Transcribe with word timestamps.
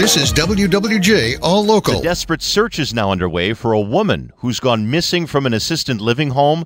This 0.00 0.16
is 0.16 0.32
WWJ 0.32 1.40
All 1.42 1.62
Local. 1.62 1.98
A 1.98 2.02
desperate 2.02 2.40
search 2.40 2.78
is 2.78 2.94
now 2.94 3.10
underway 3.10 3.52
for 3.52 3.74
a 3.74 3.80
woman 3.82 4.32
who's 4.36 4.58
gone 4.58 4.90
missing 4.90 5.26
from 5.26 5.44
an 5.44 5.52
assisted 5.52 6.00
living 6.00 6.30
home. 6.30 6.64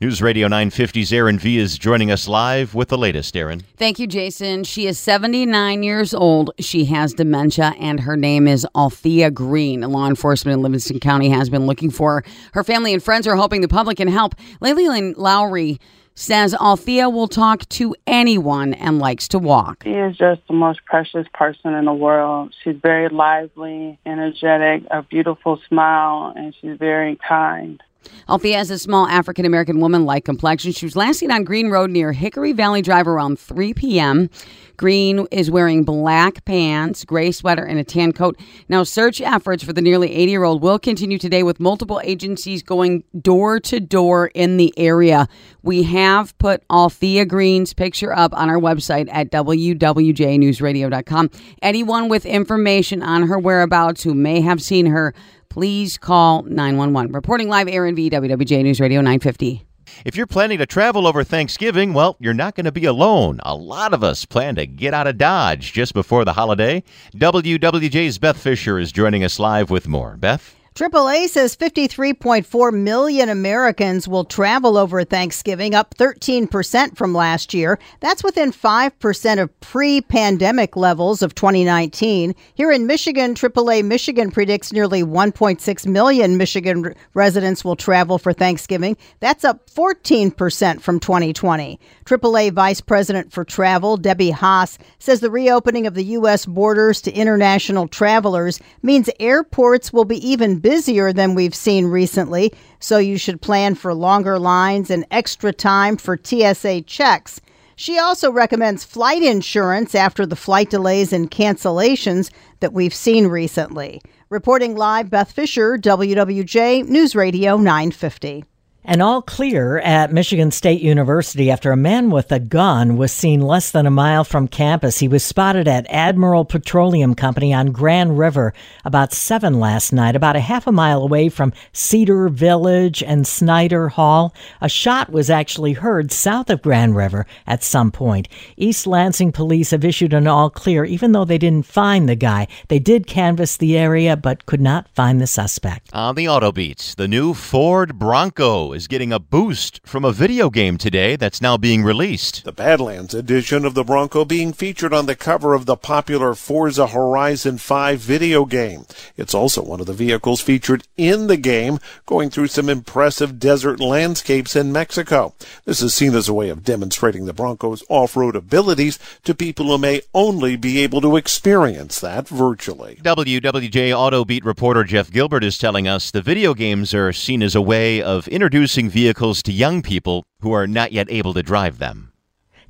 News 0.00 0.22
Radio 0.22 0.46
950's 0.46 1.12
Aaron 1.12 1.36
V 1.36 1.58
is 1.58 1.78
joining 1.78 2.12
us 2.12 2.28
live 2.28 2.76
with 2.76 2.88
the 2.88 2.96
latest, 2.96 3.36
Aaron. 3.36 3.64
Thank 3.76 3.98
you, 3.98 4.06
Jason. 4.06 4.62
She 4.62 4.86
is 4.86 5.00
79 5.00 5.82
years 5.82 6.14
old. 6.14 6.52
She 6.60 6.84
has 6.84 7.12
dementia, 7.12 7.74
and 7.80 7.98
her 7.98 8.16
name 8.16 8.46
is 8.46 8.64
Althea 8.76 9.32
Green. 9.32 9.80
Law 9.80 10.06
enforcement 10.06 10.54
in 10.54 10.62
Livingston 10.62 11.00
County 11.00 11.28
has 11.28 11.50
been 11.50 11.66
looking 11.66 11.90
for 11.90 12.20
her. 12.20 12.24
Her 12.52 12.62
family 12.62 12.94
and 12.94 13.02
friends 13.02 13.26
are 13.26 13.34
hoping 13.34 13.62
the 13.62 13.68
public 13.68 13.96
can 13.96 14.06
help. 14.06 14.36
Lillian 14.60 15.14
Lowry 15.16 15.80
says 16.16 16.54
Althea 16.54 17.08
will 17.08 17.28
talk 17.28 17.68
to 17.68 17.94
anyone 18.06 18.74
and 18.74 18.98
likes 18.98 19.28
to 19.28 19.38
walk. 19.38 19.84
She 19.84 19.90
is 19.90 20.16
just 20.16 20.40
the 20.48 20.54
most 20.54 20.84
precious 20.86 21.26
person 21.32 21.74
in 21.74 21.84
the 21.84 21.92
world. 21.92 22.54
She's 22.64 22.76
very 22.82 23.08
lively, 23.08 23.98
energetic, 24.04 24.82
a 24.90 25.02
beautiful 25.02 25.60
smile, 25.68 26.32
and 26.34 26.54
she's 26.60 26.78
very 26.78 27.16
kind. 27.28 27.80
Althea 28.28 28.60
is 28.60 28.70
a 28.70 28.78
small 28.78 29.06
African 29.06 29.44
American 29.44 29.80
woman 29.80 30.04
like 30.04 30.24
complexion. 30.24 30.72
She 30.72 30.86
was 30.86 30.96
last 30.96 31.18
seen 31.18 31.30
on 31.30 31.44
Green 31.44 31.70
Road 31.70 31.90
near 31.90 32.12
Hickory 32.12 32.52
Valley 32.52 32.82
Drive 32.82 33.06
around 33.06 33.38
3 33.38 33.74
p.m. 33.74 34.30
Green 34.76 35.26
is 35.30 35.50
wearing 35.50 35.84
black 35.84 36.44
pants, 36.44 37.02
gray 37.04 37.32
sweater, 37.32 37.64
and 37.64 37.78
a 37.78 37.84
tan 37.84 38.12
coat. 38.12 38.38
Now, 38.68 38.82
search 38.82 39.22
efforts 39.22 39.64
for 39.64 39.72
the 39.72 39.80
nearly 39.80 40.12
80 40.12 40.30
year 40.30 40.44
old 40.44 40.62
will 40.62 40.78
continue 40.78 41.16
today 41.18 41.42
with 41.42 41.58
multiple 41.60 41.98
agencies 42.04 42.62
going 42.62 43.04
door 43.18 43.58
to 43.60 43.80
door 43.80 44.26
in 44.34 44.58
the 44.58 44.74
area. 44.76 45.28
We 45.62 45.84
have 45.84 46.36
put 46.38 46.62
Althea 46.70 47.24
Green's 47.24 47.72
picture 47.72 48.12
up 48.12 48.34
on 48.34 48.50
our 48.50 48.58
website 48.58 49.08
at 49.10 49.30
wwjnewsradio.com. 49.30 51.30
Anyone 51.62 52.08
with 52.08 52.26
information 52.26 53.02
on 53.02 53.28
her 53.28 53.38
whereabouts 53.38 54.02
who 54.02 54.12
may 54.14 54.42
have 54.42 54.60
seen 54.62 54.86
her, 54.86 55.14
please 55.56 55.96
call 55.96 56.42
911. 56.42 57.12
Reporting 57.12 57.48
live, 57.48 57.66
Aaron 57.66 57.94
V, 57.94 58.10
WWJ 58.10 58.62
News 58.62 58.78
Radio 58.78 59.00
950. 59.00 59.64
If 60.04 60.14
you're 60.14 60.26
planning 60.26 60.58
to 60.58 60.66
travel 60.66 61.06
over 61.06 61.24
Thanksgiving, 61.24 61.94
well, 61.94 62.14
you're 62.20 62.34
not 62.34 62.54
going 62.56 62.66
to 62.66 62.72
be 62.72 62.84
alone. 62.84 63.40
A 63.42 63.54
lot 63.54 63.94
of 63.94 64.04
us 64.04 64.26
plan 64.26 64.56
to 64.56 64.66
get 64.66 64.92
out 64.92 65.06
of 65.06 65.16
Dodge 65.16 65.72
just 65.72 65.94
before 65.94 66.26
the 66.26 66.34
holiday. 66.34 66.82
WWJ's 67.14 68.18
Beth 68.18 68.36
Fisher 68.36 68.78
is 68.78 68.92
joining 68.92 69.24
us 69.24 69.38
live 69.38 69.70
with 69.70 69.88
more. 69.88 70.18
Beth? 70.18 70.55
AAA 70.76 71.28
says 71.28 71.56
53.4 71.56 72.74
million 72.74 73.30
Americans 73.30 74.06
will 74.06 74.26
travel 74.26 74.76
over 74.76 75.04
Thanksgiving, 75.04 75.74
up 75.74 75.94
13% 75.94 76.94
from 76.98 77.14
last 77.14 77.54
year. 77.54 77.78
That's 78.00 78.22
within 78.22 78.52
5% 78.52 79.42
of 79.42 79.60
pre 79.60 80.02
pandemic 80.02 80.76
levels 80.76 81.22
of 81.22 81.34
2019. 81.34 82.34
Here 82.52 82.70
in 82.70 82.86
Michigan, 82.86 83.34
AAA 83.34 83.86
Michigan 83.86 84.30
predicts 84.30 84.70
nearly 84.70 85.02
1.6 85.02 85.86
million 85.86 86.36
Michigan 86.36 86.94
residents 87.14 87.64
will 87.64 87.76
travel 87.76 88.18
for 88.18 88.34
Thanksgiving. 88.34 88.98
That's 89.20 89.44
up 89.44 89.70
14% 89.70 90.82
from 90.82 91.00
2020. 91.00 91.80
AAA 92.04 92.52
Vice 92.52 92.82
President 92.82 93.32
for 93.32 93.44
Travel, 93.44 93.96
Debbie 93.96 94.30
Haas, 94.30 94.76
says 94.98 95.20
the 95.20 95.30
reopening 95.30 95.86
of 95.86 95.94
the 95.94 96.04
U.S. 96.04 96.44
borders 96.44 97.00
to 97.00 97.12
international 97.12 97.88
travelers 97.88 98.60
means 98.82 99.08
airports 99.18 99.90
will 99.90 100.04
be 100.04 100.18
even 100.28 100.60
busier 100.66 101.12
than 101.12 101.36
we've 101.36 101.54
seen 101.54 101.86
recently, 101.86 102.52
so 102.80 102.98
you 102.98 103.16
should 103.16 103.40
plan 103.40 103.76
for 103.76 103.94
longer 103.94 104.36
lines 104.36 104.90
and 104.90 105.06
extra 105.12 105.52
time 105.52 105.96
for 105.96 106.18
TSA 106.20 106.80
checks. 106.82 107.40
She 107.76 108.00
also 108.00 108.32
recommends 108.32 108.82
flight 108.82 109.22
insurance 109.22 109.94
after 109.94 110.26
the 110.26 110.34
flight 110.34 110.68
delays 110.68 111.12
and 111.12 111.30
cancellations 111.30 112.32
that 112.58 112.72
we've 112.72 112.92
seen 112.92 113.28
recently. 113.28 114.02
Reporting 114.28 114.74
live, 114.74 115.08
Beth 115.08 115.30
Fisher, 115.30 115.78
WWJ 115.78 116.88
News 116.88 117.14
Radio 117.14 117.56
950. 117.58 118.42
An 118.88 119.00
all 119.00 119.20
clear 119.20 119.78
at 119.78 120.12
Michigan 120.12 120.52
State 120.52 120.80
University 120.80 121.50
after 121.50 121.72
a 121.72 121.76
man 121.76 122.08
with 122.08 122.30
a 122.30 122.38
gun 122.38 122.96
was 122.96 123.10
seen 123.10 123.40
less 123.40 123.72
than 123.72 123.84
a 123.84 123.90
mile 123.90 124.22
from 124.22 124.46
campus. 124.46 125.00
He 125.00 125.08
was 125.08 125.24
spotted 125.24 125.66
at 125.66 125.90
Admiral 125.90 126.44
Petroleum 126.44 127.16
Company 127.16 127.52
on 127.52 127.72
Grand 127.72 128.16
River 128.16 128.54
about 128.84 129.12
7 129.12 129.58
last 129.58 129.92
night, 129.92 130.14
about 130.14 130.36
a 130.36 130.40
half 130.40 130.68
a 130.68 130.72
mile 130.72 131.02
away 131.02 131.28
from 131.28 131.52
Cedar 131.72 132.28
Village 132.28 133.02
and 133.02 133.26
Snyder 133.26 133.88
Hall. 133.88 134.32
A 134.60 134.68
shot 134.68 135.10
was 135.10 135.30
actually 135.30 135.72
heard 135.72 136.12
south 136.12 136.48
of 136.48 136.62
Grand 136.62 136.94
River 136.94 137.26
at 137.44 137.64
some 137.64 137.90
point. 137.90 138.28
East 138.56 138.86
Lansing 138.86 139.32
police 139.32 139.72
have 139.72 139.84
issued 139.84 140.14
an 140.14 140.28
all 140.28 140.48
clear, 140.48 140.84
even 140.84 141.10
though 141.10 141.24
they 141.24 141.38
didn't 141.38 141.66
find 141.66 142.08
the 142.08 142.14
guy. 142.14 142.46
They 142.68 142.78
did 142.78 143.08
canvass 143.08 143.56
the 143.56 143.76
area 143.76 144.16
but 144.16 144.46
could 144.46 144.60
not 144.60 144.88
find 144.94 145.20
the 145.20 145.26
suspect. 145.26 145.90
On 145.92 146.14
the 146.14 146.28
Auto 146.28 146.52
Beats, 146.52 146.94
the 146.94 147.08
new 147.08 147.34
Ford 147.34 147.98
Bronco 147.98 148.75
is 148.76 148.86
getting 148.86 149.10
a 149.10 149.18
boost 149.18 149.80
from 149.84 150.04
a 150.04 150.12
video 150.12 150.50
game 150.50 150.76
today 150.76 151.16
that's 151.16 151.40
now 151.40 151.56
being 151.56 151.82
released. 151.82 152.44
The 152.44 152.52
Badlands 152.52 153.14
edition 153.14 153.64
of 153.64 153.72
the 153.72 153.82
Bronco 153.82 154.26
being 154.26 154.52
featured 154.52 154.92
on 154.92 155.06
the 155.06 155.16
cover 155.16 155.54
of 155.54 155.64
the 155.64 155.76
popular 155.76 156.34
Forza 156.34 156.88
Horizon 156.88 157.56
5 157.56 157.98
video 157.98 158.44
game. 158.44 158.84
It's 159.16 159.32
also 159.32 159.62
one 159.62 159.80
of 159.80 159.86
the 159.86 159.94
vehicles 159.94 160.42
featured 160.42 160.82
in 160.98 161.26
the 161.26 161.38
game, 161.38 161.78
going 162.04 162.28
through 162.28 162.48
some 162.48 162.68
impressive 162.68 163.40
desert 163.40 163.80
landscapes 163.80 164.54
in 164.54 164.72
Mexico. 164.72 165.32
This 165.64 165.80
is 165.80 165.94
seen 165.94 166.14
as 166.14 166.28
a 166.28 166.34
way 166.34 166.50
of 166.50 166.62
demonstrating 166.62 167.24
the 167.24 167.32
Bronco's 167.32 167.82
off-road 167.88 168.36
abilities 168.36 168.98
to 169.24 169.34
people 169.34 169.66
who 169.66 169.78
may 169.78 170.02
only 170.12 170.54
be 170.54 170.80
able 170.80 171.00
to 171.00 171.16
experience 171.16 171.98
that 172.00 172.28
virtually. 172.28 172.98
WWJ 173.02 173.96
Auto 173.96 174.26
Beat 174.26 174.44
reporter 174.44 174.84
Jeff 174.84 175.10
Gilbert 175.10 175.44
is 175.44 175.56
telling 175.56 175.88
us 175.88 176.10
the 176.10 176.20
video 176.20 176.52
games 176.52 176.92
are 176.92 177.14
seen 177.14 177.42
as 177.42 177.54
a 177.54 177.62
way 177.62 178.02
of 178.02 178.28
introducing 178.28 178.65
vehicles 178.90 179.42
to 179.42 179.52
young 179.52 179.82
people 179.82 180.24
who 180.40 180.52
are 180.52 180.66
not 180.66 180.92
yet 180.92 181.06
able 181.10 181.34
to 181.34 181.42
drive 181.42 181.78
them. 181.78 182.12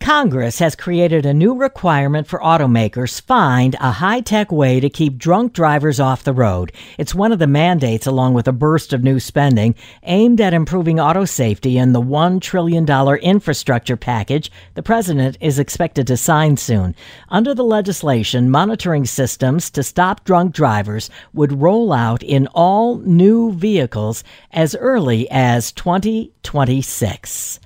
Congress 0.00 0.58
has 0.60 0.74
created 0.74 1.26
a 1.26 1.34
new 1.34 1.54
requirement 1.54 2.26
for 2.26 2.40
automakers 2.40 3.20
find 3.20 3.76
a 3.78 3.92
high-tech 3.92 4.50
way 4.50 4.80
to 4.80 4.88
keep 4.88 5.18
drunk 5.18 5.52
drivers 5.52 6.00
off 6.00 6.24
the 6.24 6.32
road. 6.32 6.72
It's 6.96 7.14
one 7.14 7.32
of 7.32 7.38
the 7.38 7.46
mandates 7.46 8.06
along 8.06 8.32
with 8.32 8.48
a 8.48 8.52
burst 8.52 8.94
of 8.94 9.04
new 9.04 9.20
spending 9.20 9.74
aimed 10.02 10.40
at 10.40 10.54
improving 10.54 10.98
auto 10.98 11.26
safety 11.26 11.76
in 11.76 11.92
the 11.92 12.00
1 12.00 12.40
trillion 12.40 12.86
dollar 12.86 13.18
infrastructure 13.18 13.96
package 13.96 14.50
the 14.72 14.82
president 14.82 15.36
is 15.38 15.58
expected 15.58 16.06
to 16.06 16.16
sign 16.16 16.56
soon. 16.56 16.94
Under 17.28 17.54
the 17.54 17.62
legislation, 17.62 18.50
monitoring 18.50 19.04
systems 19.04 19.70
to 19.72 19.82
stop 19.82 20.24
drunk 20.24 20.54
drivers 20.54 21.10
would 21.34 21.60
roll 21.60 21.92
out 21.92 22.22
in 22.22 22.46
all 22.54 22.96
new 23.00 23.52
vehicles 23.52 24.24
as 24.50 24.74
early 24.76 25.30
as 25.30 25.72
2026. 25.72 27.60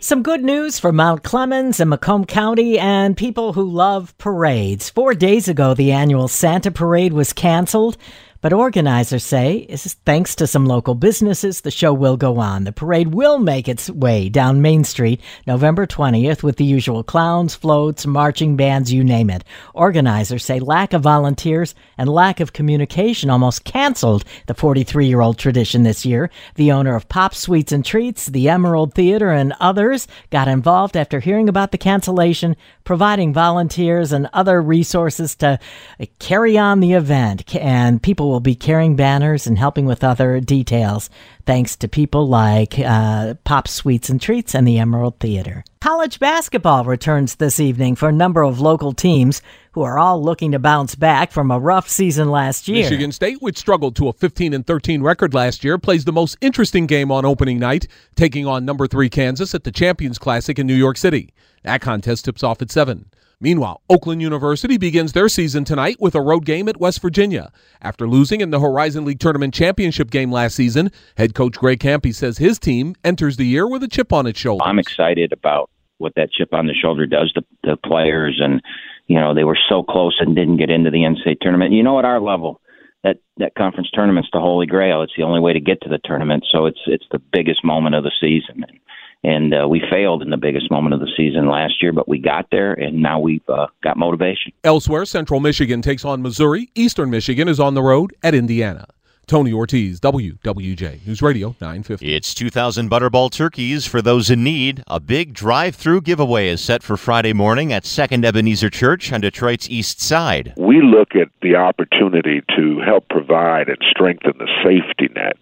Some 0.00 0.22
good 0.22 0.44
news 0.44 0.78
for 0.78 0.92
Mount 0.92 1.24
Clemens 1.24 1.80
and 1.80 1.90
Macomb 1.90 2.24
County 2.24 2.78
and 2.78 3.16
people 3.16 3.54
who 3.54 3.64
love 3.64 4.16
parades. 4.16 4.88
Four 4.90 5.12
days 5.14 5.48
ago, 5.48 5.74
the 5.74 5.90
annual 5.90 6.28
Santa 6.28 6.70
Parade 6.70 7.12
was 7.12 7.32
canceled. 7.32 7.96
But 8.40 8.52
organizers 8.52 9.24
say, 9.24 9.66
thanks 10.06 10.36
to 10.36 10.46
some 10.46 10.64
local 10.64 10.94
businesses, 10.94 11.62
the 11.62 11.72
show 11.72 11.92
will 11.92 12.16
go 12.16 12.38
on. 12.38 12.62
The 12.62 12.72
parade 12.72 13.12
will 13.12 13.40
make 13.40 13.68
its 13.68 13.90
way 13.90 14.28
down 14.28 14.62
Main 14.62 14.84
Street 14.84 15.20
November 15.44 15.88
20th 15.88 16.44
with 16.44 16.54
the 16.56 16.64
usual 16.64 17.02
clowns, 17.02 17.56
floats, 17.56 18.06
marching 18.06 18.54
bands, 18.56 18.92
you 18.92 19.02
name 19.02 19.28
it. 19.28 19.42
Organizers 19.74 20.44
say 20.44 20.60
lack 20.60 20.92
of 20.92 21.02
volunteers 21.02 21.74
and 21.96 22.08
lack 22.08 22.38
of 22.38 22.52
communication 22.52 23.28
almost 23.28 23.64
canceled 23.64 24.24
the 24.46 24.54
43 24.54 25.06
year 25.06 25.20
old 25.20 25.36
tradition 25.36 25.82
this 25.82 26.06
year. 26.06 26.30
The 26.54 26.70
owner 26.70 26.94
of 26.94 27.08
Pop 27.08 27.34
Sweets 27.34 27.72
and 27.72 27.84
Treats, 27.84 28.26
the 28.26 28.48
Emerald 28.48 28.94
Theater, 28.94 29.30
and 29.32 29.52
others 29.58 30.06
got 30.30 30.46
involved 30.46 30.96
after 30.96 31.18
hearing 31.18 31.48
about 31.48 31.72
the 31.72 31.78
cancellation, 31.78 32.54
providing 32.84 33.32
volunteers 33.32 34.12
and 34.12 34.30
other 34.32 34.62
resources 34.62 35.34
to 35.36 35.58
uh, 35.98 36.06
carry 36.20 36.56
on 36.56 36.78
the 36.78 36.92
event. 36.92 37.52
And 37.56 38.00
people 38.00 38.27
will 38.28 38.40
be 38.40 38.54
carrying 38.54 38.96
banners 38.96 39.46
and 39.46 39.58
helping 39.58 39.86
with 39.86 40.04
other 40.04 40.40
details, 40.40 41.10
thanks 41.46 41.76
to 41.76 41.88
people 41.88 42.28
like 42.28 42.78
uh, 42.78 43.34
Pop 43.44 43.66
Sweets 43.66 44.08
and 44.08 44.20
Treats 44.20 44.54
and 44.54 44.66
the 44.66 44.78
Emerald 44.78 45.18
Theater. 45.18 45.64
College 45.80 46.18
basketball 46.18 46.84
returns 46.84 47.36
this 47.36 47.60
evening 47.60 47.94
for 47.94 48.08
a 48.08 48.12
number 48.12 48.42
of 48.42 48.60
local 48.60 48.92
teams 48.92 49.42
who 49.72 49.82
are 49.82 49.98
all 49.98 50.22
looking 50.22 50.52
to 50.52 50.58
bounce 50.58 50.94
back 50.94 51.30
from 51.30 51.50
a 51.50 51.58
rough 51.58 51.88
season 51.88 52.30
last 52.30 52.68
year. 52.68 52.82
Michigan 52.82 53.12
State, 53.12 53.40
which 53.40 53.56
struggled 53.56 53.94
to 53.96 54.08
a 54.08 54.12
15 54.12 54.52
and 54.52 54.66
13 54.66 55.02
record 55.02 55.34
last 55.34 55.62
year, 55.62 55.78
plays 55.78 56.04
the 56.04 56.12
most 56.12 56.36
interesting 56.40 56.86
game 56.86 57.12
on 57.12 57.24
opening 57.24 57.58
night, 57.58 57.86
taking 58.16 58.46
on 58.46 58.64
number 58.64 58.86
3 58.86 59.08
Kansas 59.08 59.54
at 59.54 59.64
the 59.64 59.72
Champions 59.72 60.18
Classic 60.18 60.58
in 60.58 60.66
New 60.66 60.74
York 60.74 60.96
City. 60.96 61.32
That 61.62 61.80
contest 61.80 62.24
tips 62.24 62.42
off 62.42 62.60
at 62.60 62.70
7. 62.70 63.06
Meanwhile, 63.40 63.82
Oakland 63.88 64.20
University 64.20 64.78
begins 64.78 65.12
their 65.12 65.28
season 65.28 65.64
tonight 65.64 65.98
with 66.00 66.16
a 66.16 66.20
road 66.20 66.44
game 66.44 66.68
at 66.68 66.80
West 66.80 67.00
Virginia. 67.00 67.52
After 67.80 68.08
losing 68.08 68.40
in 68.40 68.50
the 68.50 68.58
Horizon 68.58 69.04
League 69.04 69.20
Tournament 69.20 69.54
Championship 69.54 70.10
game 70.10 70.32
last 70.32 70.56
season, 70.56 70.90
head 71.16 71.34
coach 71.34 71.56
Greg 71.56 71.78
Kampe 71.78 72.12
says 72.12 72.38
his 72.38 72.58
team 72.58 72.96
enters 73.04 73.36
the 73.36 73.46
year 73.46 73.68
with 73.68 73.84
a 73.84 73.88
chip 73.88 74.12
on 74.12 74.26
its 74.26 74.40
shoulder. 74.40 74.64
I'm 74.64 74.80
excited 74.80 75.32
about 75.32 75.70
what 75.98 76.14
that 76.16 76.32
chip 76.32 76.52
on 76.52 76.66
the 76.66 76.74
shoulder 76.74 77.06
does 77.06 77.32
to 77.34 77.44
the 77.62 77.76
players 77.76 78.40
and 78.42 78.60
you 79.06 79.18
know 79.18 79.34
they 79.34 79.44
were 79.44 79.58
so 79.68 79.84
close 79.84 80.16
and 80.18 80.34
didn't 80.34 80.56
get 80.56 80.70
into 80.70 80.90
the 80.90 80.98
NCAA 80.98 81.38
tournament. 81.40 81.72
You 81.72 81.84
know, 81.84 82.00
at 82.00 82.04
our 82.04 82.20
level, 82.20 82.60
that 83.04 83.18
that 83.36 83.54
conference 83.54 83.88
tournament's 83.92 84.30
the 84.32 84.40
holy 84.40 84.66
grail. 84.66 85.02
It's 85.02 85.14
the 85.16 85.22
only 85.22 85.40
way 85.40 85.52
to 85.52 85.60
get 85.60 85.80
to 85.82 85.88
the 85.88 86.00
tournament. 86.04 86.44
So 86.50 86.66
it's 86.66 86.80
it's 86.86 87.06
the 87.12 87.20
biggest 87.32 87.64
moment 87.64 87.94
of 87.94 88.02
the 88.02 88.12
season. 88.20 88.64
And 88.68 88.80
and 89.24 89.52
uh, 89.52 89.66
we 89.68 89.82
failed 89.90 90.22
in 90.22 90.30
the 90.30 90.36
biggest 90.36 90.70
moment 90.70 90.94
of 90.94 91.00
the 91.00 91.10
season 91.16 91.48
last 91.48 91.82
year, 91.82 91.92
but 91.92 92.08
we 92.08 92.18
got 92.18 92.46
there, 92.50 92.72
and 92.72 93.02
now 93.02 93.18
we've 93.18 93.48
uh, 93.48 93.66
got 93.82 93.96
motivation. 93.96 94.52
Elsewhere, 94.64 95.04
Central 95.04 95.40
Michigan 95.40 95.82
takes 95.82 96.04
on 96.04 96.22
Missouri. 96.22 96.70
Eastern 96.74 97.10
Michigan 97.10 97.48
is 97.48 97.58
on 97.58 97.74
the 97.74 97.82
road 97.82 98.14
at 98.22 98.34
Indiana. 98.34 98.86
Tony 99.26 99.52
Ortiz, 99.52 100.00
WWJ 100.00 101.06
News 101.06 101.20
Radio 101.20 101.48
950. 101.60 102.14
It's 102.14 102.32
2,000 102.32 102.90
Butterball 102.90 103.30
turkeys 103.30 103.84
for 103.84 104.00
those 104.00 104.30
in 104.30 104.42
need. 104.42 104.82
A 104.86 104.98
big 104.98 105.34
drive-through 105.34 106.00
giveaway 106.00 106.48
is 106.48 106.62
set 106.62 106.82
for 106.82 106.96
Friday 106.96 107.34
morning 107.34 107.70
at 107.70 107.84
Second 107.84 108.24
Ebenezer 108.24 108.70
Church 108.70 109.12
on 109.12 109.20
Detroit's 109.20 109.68
East 109.68 110.00
Side. 110.00 110.54
We 110.56 110.80
look 110.80 111.14
at 111.14 111.28
the 111.42 111.56
opportunity 111.56 112.40
to 112.56 112.80
help 112.80 113.06
provide 113.10 113.68
and 113.68 113.76
strengthen 113.90 114.32
the 114.38 114.48
safety 114.64 115.12
net 115.14 115.36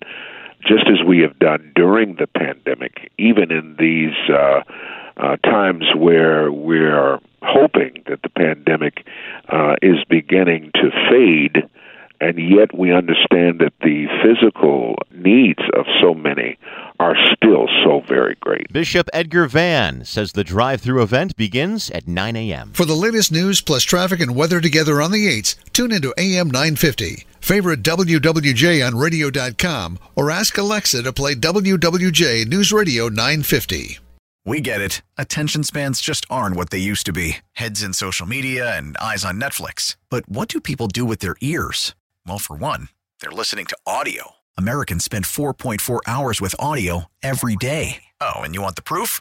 just 0.62 0.87
as 0.88 1.06
we 1.06 1.20
have 1.20 1.38
done 1.38 1.73
during 1.75 2.17
the 2.17 2.26
pandemic, 2.26 3.11
even 3.19 3.50
in 3.50 3.76
these 3.79 4.14
uh, 4.31 4.62
uh, 5.17 5.37
times 5.37 5.85
where 5.97 6.50
we're 6.53 7.19
hoping 7.43 8.03
that 8.06 8.23
the 8.23 8.29
pandemic 8.31 9.06
uh, 9.49 9.75
is 9.82 9.97
beginning 10.08 10.70
to 10.75 10.91
fade, 11.11 11.69
and 12.20 12.38
yet 12.38 12.76
we 12.76 12.93
understand 12.93 13.61
that 13.61 13.73
the 13.82 14.06
physical 14.23 14.97
needs 15.12 15.62
of 15.75 15.87
so 16.00 16.14
many 16.14 16.59
are 16.99 17.14
still 17.35 17.69
so 17.85 18.02
very 18.09 18.37
great. 18.41 18.73
Bishop 18.73 19.09
Edgar 19.12 19.47
Vann 19.47 20.05
says 20.05 20.32
the 20.32 20.44
drive 20.44 20.81
through 20.81 21.02
event 21.02 21.37
begins 21.37 21.91
at 21.91 22.09
9 22.09 22.37
a.m. 22.37 22.73
For 22.73 22.87
the 22.87 22.94
latest 22.94 23.31
news 23.31 23.61
plus 23.61 23.85
traffic 23.85 24.20
and 24.20 24.35
weather 24.35 24.61
together 24.61 25.02
on 25.02 25.11
the 25.11 25.26
8s, 25.26 25.56
tune 25.73 25.93
into 25.93 26.14
AM 26.17 26.50
950. 26.50 27.26
Favorite 27.47 27.85
WWJ 27.85 28.85
on 28.85 28.99
radio.com 28.99 30.01
or 30.17 30.33
ask 30.33 30.59
Alexa 30.59 31.05
to 31.05 31.13
play 31.13 31.37
WWJ 31.37 32.45
News 32.49 32.73
Radio 32.73 33.09
950. 33.09 34.01
We 34.45 34.61
get 34.61 34.81
it. 34.81 35.01
Attention 35.17 35.63
spans 35.63 36.01
just 36.01 36.27
aren't 36.29 36.57
what 36.57 36.71
they 36.71 36.79
used 36.79 37.07
to 37.07 37.13
be 37.13 37.37
heads 37.53 37.85
in 37.85 37.93
social 37.93 38.27
media 38.27 38.77
and 38.77 38.97
eyes 38.97 39.25
on 39.25 39.41
Netflix. 39.41 39.95
But 40.11 40.29
what 40.29 40.49
do 40.49 40.61
people 40.61 40.89
do 40.89 41.05
with 41.05 41.21
their 41.21 41.37
ears? 41.41 41.95
Well, 42.27 42.39
for 42.39 42.57
one, 42.57 42.89
they're 43.21 43.31
listening 43.31 43.67
to 43.67 43.79
audio. 43.87 44.33
Americans 44.59 45.05
spend 45.05 45.25
4.4 45.25 46.01
hours 46.09 46.41
with 46.41 46.57
audio 46.59 47.05
every 47.23 47.55
day. 47.55 48.03
Oh, 48.21 48.41
and 48.41 48.57
you 48.57 48.63
want 48.63 48.75
the 48.75 48.83
proof? 48.83 49.21